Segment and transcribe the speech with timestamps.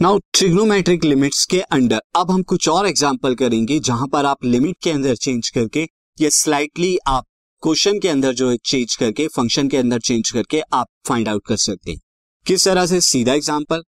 [0.00, 4.76] Now trigonometric limits के under अब हम कुछ और एग्ज़ाम्पल करेंगे जहाँ पर आप लिमिट
[4.82, 5.82] के अंदर चेंज करके
[6.18, 7.24] या स्लाइटली आप
[7.62, 11.42] क्वेश्चन के अंदर जो है चेंज करके फ़ंक्शन के अंदर चेंज करके आप फाइंड आउट
[11.46, 12.00] कर सकते हैं।
[12.46, 13.00] किस तरह से?
[13.00, 13.82] सीधा example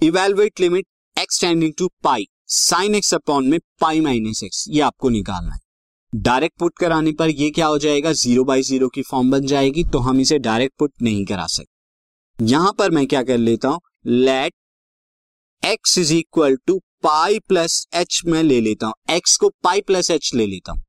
[0.00, 0.86] evaluate limit
[1.16, 5.60] x tending to pi sine x upon में पाई माइनस एक्स ये आपको निकालना है।
[6.12, 8.12] डायरेक्ट पुट कराने पर ये क्या हो जाएगा?
[8.14, 12.44] ज़ीरो बाई ज़ीरो की फॉर्म बन जाएगी तो हम इसे डायरेक्ट पुट नहीं करा सकते।
[12.46, 13.80] यहाँ पर मैं क्या कर लेता हूँ?
[14.06, 14.52] Let
[15.62, 20.10] x is equal to pi plus h में ले लेता हूँ। एक्स को पाई प्लस
[20.10, 20.82] एच ले लेता हूँ।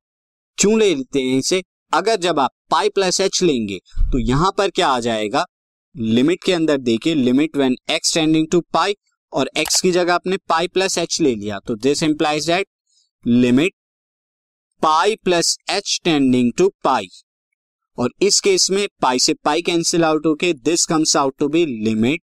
[0.57, 1.61] क्यों ले लेते हैं इसे?
[1.93, 3.79] अगर जब आप पाई प्लस एच लेंगे
[4.11, 5.45] तो यहाँ पर क्या आ जाएगा?
[5.95, 8.95] लिमिट के अंदर देखिए limit when x tending to pi
[9.33, 12.67] और एक्स की जगह आपने पाई प्लस एच ले लिया। तो this implies that
[13.25, 13.73] limit
[14.81, 17.07] pi plus h tending to pi
[17.97, 21.65] और इस केस में पाई से पाई कैंसिल आउट होके this comes out to be
[21.65, 22.21] limit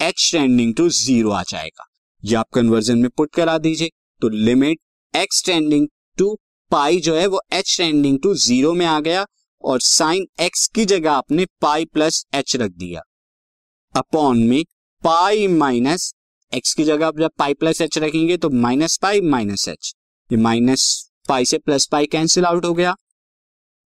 [0.00, 1.86] h tending to zero आ जाएगा।
[2.22, 3.90] ये आप कन्वर्जन में पुट करा दीजिए।
[4.22, 4.78] तो limit
[5.14, 5.86] x tending
[6.18, 6.36] to
[6.70, 9.24] pi जो है वो एच टेंडिंग टू ज़ीरो में आ गया
[9.64, 13.02] और साइन एक्स की जगह आपने पाई प्लस एच रख दिया।
[13.94, 14.62] अपॉन में
[15.02, 16.12] पाई माइनस
[16.52, 19.92] एक्स की जगह आप जब पाई प्लस एच रखेंगे तो माइनस पाई माइनस एच
[20.30, 20.84] ये माइनस
[21.28, 22.94] पाई से प्लस पाई कैंसिल आउट हो गया।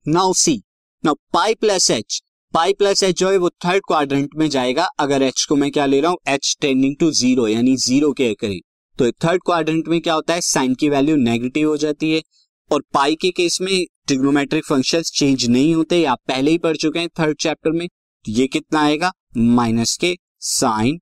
[0.07, 0.57] Now see
[1.05, 2.21] now pi plus h
[2.55, 5.85] pi plus h जो है, वो थर्ड क्वाड्रेंट में जाएगा। अगर एच को मैं क्या
[5.87, 6.19] ले रहा हूँ?
[6.29, 8.63] एच टेंडिंग टू ज़ीरो यानी ज़ीरो के करीब।
[8.99, 10.41] तो थर्ड क्वाड्रेंट में क्या होता है?
[10.41, 12.23] साइन की वैल्यू नेगेटिव हो जाती है।
[12.71, 16.99] और पाई के केस में ट्रिग्नोमेट्रिक फ़ंक्शंस चेंज नहीं होते आप पहले ही पढ़ चुके
[16.99, 19.13] हैं थर्ड चैप्टर में। तो ये कितना आएगा?
[19.37, 20.99] माइनस के साइन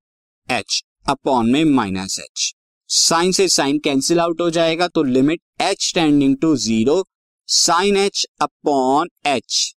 [0.49, 2.53] एच अपॉन में माइनस एच
[2.89, 7.03] साइन से साइन कैंसिल आउट हो जाएगा तो limit h tending to zero
[7.49, 9.73] sine h upon h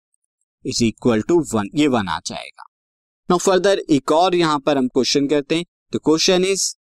[0.65, 2.65] is equal to one ये वन आ जाएगा।
[3.29, 6.73] नो फर्दर एक और यहाँ पर हम क्वेश्चन करते हैं। तो question is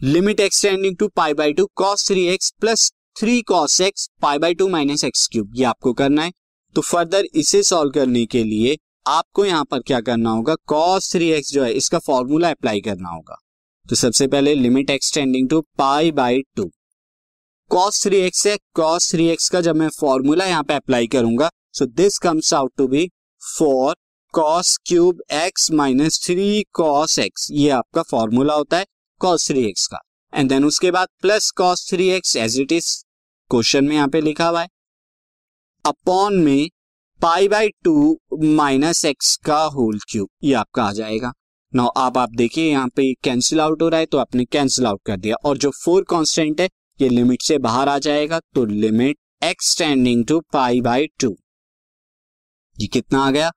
[0.00, 4.54] limit x tending to pi by two cos three x plus three cos x pi by
[4.54, 6.32] two minus x cube ये आपको करना है।
[6.76, 8.76] तो फर्दर इसे सॉल्व करने के लिए
[9.06, 10.54] आपको यहाँ पर क्या करना होगा?
[10.66, 13.36] कॉस थ्री एक्स जो है, इसका फॉर्मूला अप्लाई करना होगा।
[13.86, 16.70] तो सबसे पहले limit x tending to pi by two
[17.70, 21.50] cos three x है कॉस थ्री एक्स का जब मैं फॉर्मूला यहाँ पे अप्लाई करूँगा
[21.74, 23.06] so this comes out to be
[23.42, 23.94] four
[24.34, 28.86] cos cube x minus three cos x ये आपका फॉर्मूला होता है
[29.20, 29.98] कॉस थ्री एक्स का।
[30.32, 32.88] एंड देन उसके बाद plus cos three x as it is
[33.50, 34.68] question में यहाँ पे लिखा हुआ है।
[35.84, 36.68] अपॉन में
[37.20, 41.32] pi by two minus x का होल क्यूब ये आपका आ जाएगा।
[41.72, 45.00] नाउ आप आप देखिए यहाँ पे कैंसिल आउट हो रहा है तो आपने कैंसिल आउट
[45.06, 46.68] कर दिया। और जो फोर कांस्टेंट है,
[47.00, 51.36] ये लिमिट से बाहर आ जाएगा तो limit x tending to pi by two
[52.80, 53.50] ये कितना आ गया?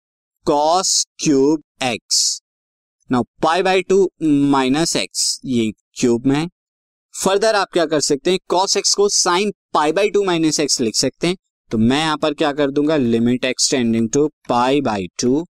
[0.45, 2.41] Cos cube x
[3.09, 6.47] now pi by two minus x ये क्यूब में है।
[7.16, 8.39] फर्दर आप क्या कर सकते हैं?
[8.50, 11.35] कॉस एक्स को sine pi by two minus x लिख सकते हैं।
[11.72, 12.97] तो मैं यहाँ पर क्या कर दूँगा?
[12.97, 15.45] Limit x tending to pi by two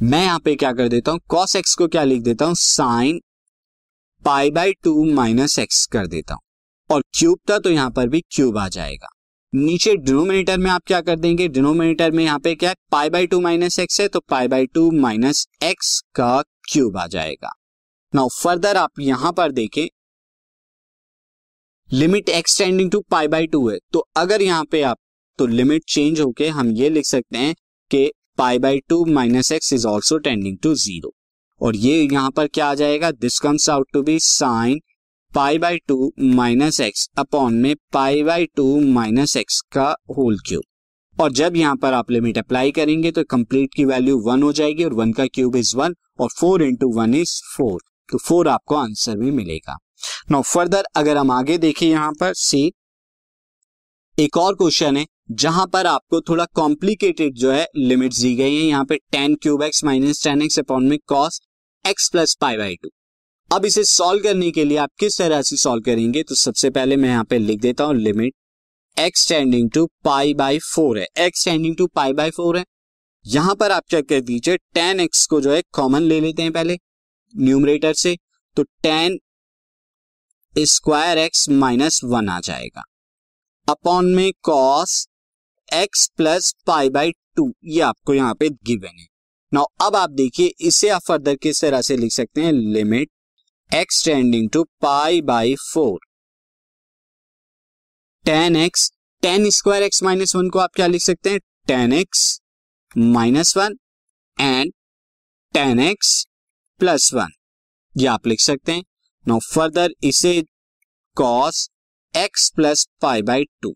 [0.00, 1.20] मैं यहाँ पे क्या कर देता हूँ?
[1.28, 2.54] कॉस एक्स को क्या लिख देता हूँ?
[2.56, 3.20] Sine
[4.24, 6.42] pi by two minus x कर देता हूँ।
[6.90, 9.08] और क्यूब था तो यहाँ पर भी क्यूब आ जाएगा।
[9.52, 11.46] नीचे डिनोमिनेटर में आप क्या कर देंगे?
[11.48, 12.76] डिनोमिनेटर में यहाँ पे क्या है?
[12.90, 16.40] Pi by two minus x है तो pi by two minus x का
[16.70, 17.50] क्यूब आ जाएगा।
[18.12, 19.86] नाउ, फर्दर आप यहाँ पर देखें,
[21.88, 24.98] limit x tending to pi by two है तो अगर यहाँ पे आप
[25.38, 27.54] तो लिमिट चेंज होके हम ये लिख सकते हैं
[27.90, 31.12] कि pi by two minus x is also tending to zero.
[31.60, 33.10] और ये यहाँ पर क्या आ जाएगा?
[33.12, 34.80] This comes out to be sine
[35.34, 39.84] pi by two minus x upon में pi by two minus x का
[40.18, 40.62] होल क्यूब।
[41.16, 44.84] और जब यहाँ पर आप लिमिट अप्लाई करेंगे तो कंप्लीट की वैल्यू वन हो जाएगी
[44.84, 47.80] और वन का क्यूब इज़ वन और four into one is four.
[48.08, 49.78] तो फोर आपको आंसर में मिलेगा।
[50.30, 52.72] नो फर्दर अगर हम आगे देखें यहाँ पर, सी,
[54.16, 58.62] एक और क्वेश्चन है, जहाँ पर आपको थोड़ा कॉम्प्लिकेटेड जो है लिमिट दी गई है।
[58.62, 61.40] यहाँ पे tan cube x minus tan x upon में cos
[61.84, 62.88] x plus pi by two.
[63.52, 66.22] अब इसे सॉल्व करने के लिए आप किस तरह से सॉल्व करेंगे?
[66.22, 68.34] तो सबसे पहले मैं यहाँ पे लिख देता हूँ limit
[68.96, 72.64] x tending to pi by four है। X tending to pi by four है।
[73.24, 76.52] यहाँ पर आप चेक कर दीजिए टेन एक्स को जो है कॉमन ले लेते हैं
[76.52, 76.78] पहले
[77.34, 78.16] न्यूमरेटर से।
[78.56, 79.18] तो tan
[80.54, 82.84] square x minus one आ जाएगा।
[83.68, 85.06] अपॉन में cos
[85.68, 89.06] x plus pi by two ये आपको यहाँ पे गिवन है।
[89.52, 92.52] नाउ अब आप देखिए, इसे आप फर्दर किस तरह से लिख सकते हैं?
[92.52, 93.08] Limit
[93.74, 95.98] x tending to pi by four
[98.24, 98.90] tan x
[99.22, 101.40] tan square x minus one को आप क्या लिख सकते हैं?
[101.66, 102.40] Tan x
[102.96, 103.76] minus one
[104.38, 104.72] and
[105.54, 106.12] tan x
[106.80, 107.32] plus one
[107.94, 108.84] ये आप लिख सकते हैं।
[109.26, 110.40] नो फर्दर इसे
[111.16, 111.68] cos
[112.14, 113.74] x plus pi by two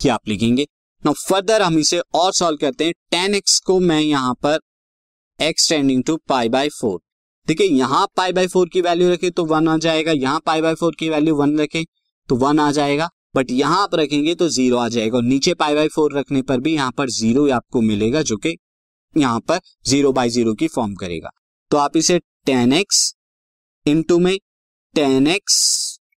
[0.00, 0.66] क्या आप लिखेंगे?
[1.02, 4.58] नो फर्दर हम इसे और सॉल्व करते हैं। टेन एक्स को मैं यहाँ पर
[5.38, 7.00] x tending to pi by four
[7.48, 10.74] देखिए, यहाँ पाई बाई फोर की वैल्यू रखे तो वन आ जाएगा, यहाँ पाई बाई
[10.74, 11.84] फोर की वैल्यू वन रखे
[12.28, 15.74] तो वन आ जाएगा बट यहाँ आप रखेंगे तो ज़ीरो आ जाएगा और नीचे पाई
[15.74, 18.56] बाई फोर रखने पर भी यहाँ पर ज़ीरो आपको मिलेगा जो कि
[19.14, 21.30] यहाँ पर ज़ीरो बाई ज़ीरो की फॉर्म करेगा।
[21.70, 23.14] तो आप इसे टेन एक्स
[23.86, 24.36] इंटू में
[24.94, 25.58] टेन एक्स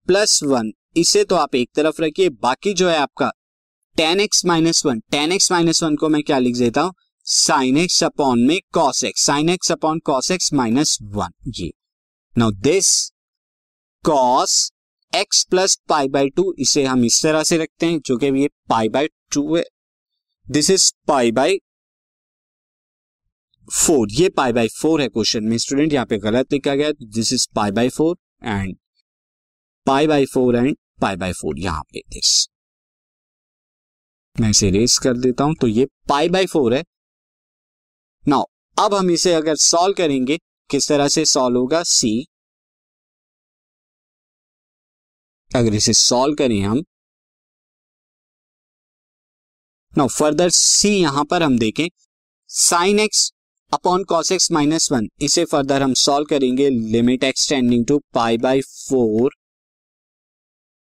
[0.08, 3.30] प्लस वन इसे तो आप एक तरफ़ रखिए, बाकी जो है आपका
[3.96, 6.92] tan x minus one tan x minus one को मैं क्या लिख देता हूँ?
[7.28, 11.70] साइन एक्स अपॉन में cos x sine x upon cos x minus one ये
[12.36, 12.90] now this
[14.04, 14.70] cos
[15.12, 18.48] x plus pi by two इसे हम इस तरह से रखते हैं, जो कि ये
[18.68, 19.64] पाई बाई टू है।
[20.46, 21.58] This is pi by
[23.68, 27.32] four ये पाई बाई फोर है क्वेश्चन में। स्टूडेंट यहाँ पे गलत लिखा गया। This
[27.32, 28.76] is pi by four and
[29.86, 32.48] pi by four and pi by four यहाँ पे दिस
[34.36, 36.84] मैं इसे रेस कर देता हूँ। तो ये पाई बाई फोर है।
[38.28, 38.44] नाउ
[38.76, 40.36] अब हम इसे अगर सॉल्व करेंगे,
[40.70, 41.82] किस तरह से सॉल्व होगा?
[41.82, 42.26] सी
[45.50, 46.82] अगर इसे सॉल्व करें हम।
[49.98, 51.88] नाउ फर्दर सी यहाँ पर हम देखें।
[52.50, 53.30] Sine x
[53.72, 58.60] upon cos x minus one इसे फर्दर हम सॉल्व करेंगे। Limit x tending to pi by
[58.60, 59.34] four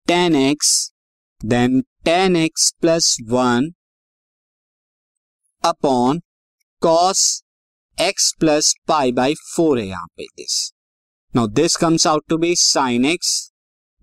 [0.06, 0.70] tan x
[1.40, 3.70] then tan x plus one
[5.64, 6.20] upon
[6.84, 7.42] cos
[7.98, 10.56] x plus pi by four है यहाँ पे this
[11.34, 13.30] now this comes out to be sine x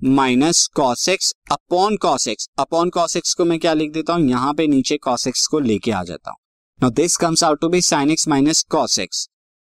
[0.01, 4.29] minus cos x upon cos x upon cos x को मैं क्या लिख देता हूँ?
[4.29, 6.37] यहाँ पे नीचे कॉस एक्स को लेके आ जाता हूँ।
[6.79, 9.27] Now this comes out to be sine x minus cos x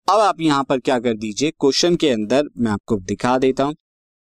[0.08, 1.50] अब आप यहाँ पर क्या कर दीजिए?
[1.50, 3.74] क्वेश्चन के अंदर मैं आपको दिखा देता हूँ।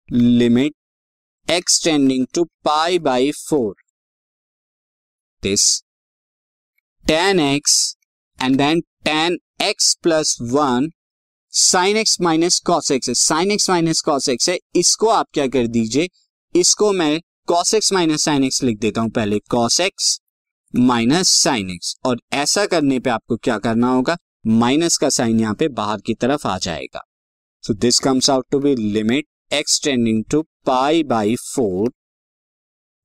[0.08, 3.74] Limit x tending to pi by four
[5.42, 5.70] this
[7.04, 7.97] tan x
[8.42, 10.90] and then tan x plus one
[11.52, 15.46] sine x minus cos x है। Sine x minus cos x है। इसको आप क्या
[15.46, 16.08] कर दीजिए?
[16.54, 20.18] इसको मैं cos x minus sine x लिख देता हूँ पहले। Cos x
[20.74, 24.16] minus sine x और ऐसा करने पे आपको क्या करना होगा?
[24.46, 27.02] माइनस का साइन यहाँ पे बाहर की तरफ़ आ जाएगा।
[27.64, 31.92] So this comes out to be limit x tending to pi by four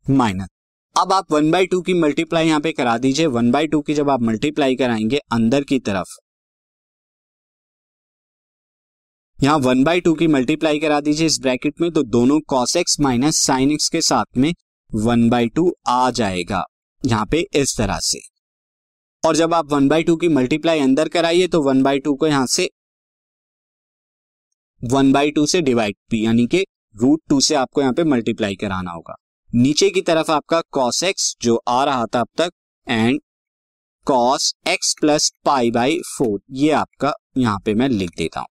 [0.06, 0.48] minus
[0.95, 3.94] अब आप वन बाई टू की मल्टीप्लाई यहाँ पे करा दीजिए। वन बाई टू की
[3.94, 6.10] जब आप मल्टीप्लाई कराएँगे अंदर की तरफ़।
[9.40, 13.00] यहाँ वन बाई टू की मल्टीप्लाई करा दीजिए इस ब्रैकेट में तो दोनों cos x
[13.00, 14.54] minus sine x के साथ में
[14.90, 16.63] वन बाई टू आ जाएगा।
[17.04, 18.19] यहाँ पे इस तरह से।
[19.24, 22.28] और जब आप वन बाई टू की मल्टीप्लाई अंदर कराइए तो वन बाई टू को
[22.28, 22.69] यहाँ से
[24.81, 26.66] वन बाई टू से डिवाइड भी यानी कि
[26.96, 29.16] रूट टू से आपको यहाँ पे मल्टीप्लाई कराना होगा।
[29.54, 32.52] नीचे की तरफ़ आपका कॉस एक्स जो आ रहा था अब तक
[32.88, 33.20] and
[34.08, 38.48] cos x plus pi by four ये आपका यहाँ पे मैं लिख देता हूँ।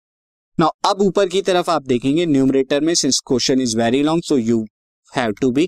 [0.57, 4.37] नाउ अब ऊपर की तरफ़ आप देखेंगे न्यूमरेटर में since question is very long so
[4.37, 4.61] you
[5.11, 5.67] have to be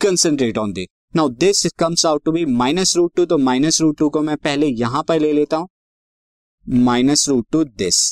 [0.00, 3.96] concentrate on this now this comes out to be minus root two तो माइनस रूट
[3.98, 5.68] टू को मैं पहले यहाँ पर ले लेता हूँ।
[6.66, 8.04] Minus root two this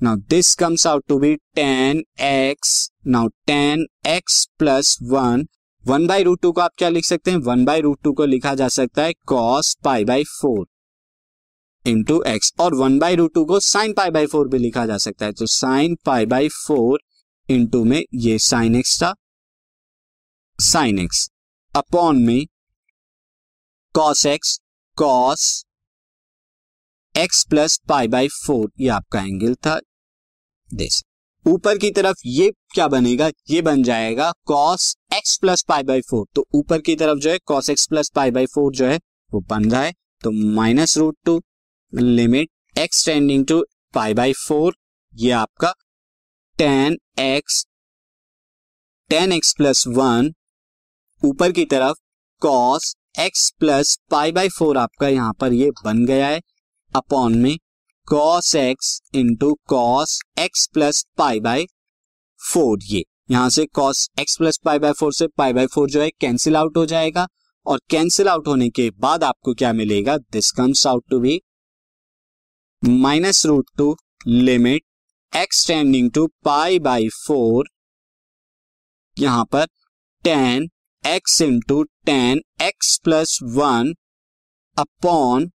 [0.00, 5.46] now this comes out to be tan x now tan x plus one
[5.88, 7.38] one by root two को आप क्या लिख सकते हैं?
[7.38, 10.66] वन बाई रूट टू को लिखा जा सकता है cos pi by four
[11.84, 14.98] into x और वन बाई रूट टू को साइन पाई बाई फोर भी लिखा जा
[14.98, 17.00] सकता है। तो sine pi by four
[17.48, 19.14] into में ये साइन एक्स था।
[20.58, 21.28] साइन एक्स
[21.72, 22.46] अपॉन में
[23.94, 24.58] cos x
[24.98, 25.64] cos
[27.14, 29.80] x plus pi by four ये आपका एंगल था।
[30.74, 31.02] दिस
[31.46, 33.28] ऊपर की तरफ़ ये क्या बनेगा?
[33.50, 37.38] ये बन जाएगा cos x plus pi by four तो ऊपर की तरफ़ जो है
[37.46, 38.98] cos x plus pi by four जो है,
[39.30, 39.92] वो बन रहा है।
[40.22, 41.40] तो minus root two
[41.92, 43.64] limit x tending to
[43.94, 44.76] pi by four
[45.14, 45.72] ये आपका
[46.58, 47.64] tan x
[49.10, 50.32] tan x plus one
[51.22, 51.96] ऊपर की तरफ़
[52.42, 56.40] cos x plus pi by four आपका यहाँ पर ये बन गया है।
[56.92, 57.56] अपॉन में
[58.08, 61.64] cos x into cos x plus pi by
[62.40, 66.00] four ये, यहाँ से cos x plus pi by four से पाई बाय फोर जो
[66.02, 67.26] है कैंसिल आउट हो जाएगा।
[67.66, 70.16] और कैंसिल आउट होने के बाद आपको क्या मिलेगा?
[70.18, 71.40] This comes out to be
[72.82, 73.94] minus root two
[74.26, 77.68] limit x tending to pi by four
[79.16, 79.66] यहाँ पर
[80.24, 80.68] ten
[81.04, 83.94] x into ten x plus one
[84.76, 85.50] upon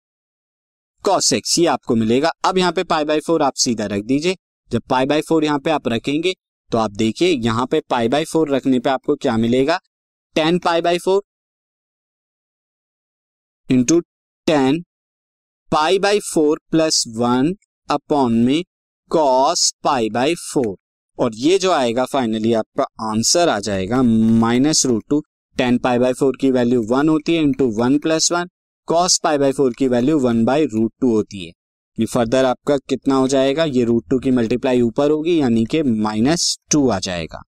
[1.04, 4.36] cos x ये आपको मिलेगा। अब यहाँ पे पाई बाई फोर आप सीधा रख दीजिए।
[4.70, 6.34] जब पाई बाई फोर यहाँ पे आप रखेंगे
[6.70, 9.78] तो आप देखिए, यहाँ पे पाई बाई फोर रखने पे आपको क्या मिलेगा?
[10.36, 11.22] Ten pi by four
[13.68, 14.00] into
[14.46, 14.82] ten
[15.72, 17.54] pi by four plus one
[17.88, 18.62] upon में
[19.10, 20.76] कॉस पाई बाई फोर
[21.18, 25.20] और ये जो आएगा फाइनली आपका आंसर आ जाएगा। Minus root two
[25.56, 28.48] ten pi by four की वैल्यू वन होती है into one plus one
[28.88, 31.52] cos pi by four की value one by root two होती है।
[31.98, 33.64] ये फर्दर आपका कितना हो जाएगा?
[33.64, 37.42] ये रूट टू की मल्टीप्लाई ऊपर होगी, यानी कि माइनस टू आ जाएगा।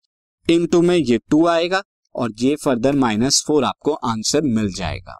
[0.49, 1.81] इन टू में ये टू आएगा
[2.15, 5.19] और ये फर्दर माइनस फोर आपको आंसर मिल जाएगा।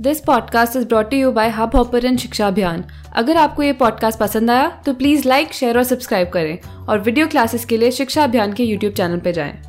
[0.00, 2.84] This podcast is brought you by hub hopper शिक्षा अभियान
[3.16, 7.26] अगर आपको ये पॉडकास्ट पसंद आया तो प्लीज़ लाइक शेयर और सब्सक्राइब करें और वीडियो
[7.26, 9.67] क्लासेस के लिए शिक्षा अभियान के यूट्यूब चैनल पर जाएँ।